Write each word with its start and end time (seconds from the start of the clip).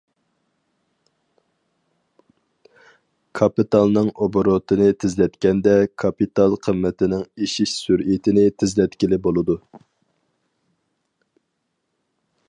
كاپىتالنىڭ 3.39 4.09
ئوبوروتىنى 4.25 4.87
تېزلەتكەندە، 5.03 5.75
كاپىتال 6.05 6.57
قىممىتىنىڭ 6.69 7.23
ئېشىش 7.45 7.77
سۈرئىتىنى 7.83 8.47
تېزلەتكىلى 8.63 9.21
بولىدۇ. 9.27 9.59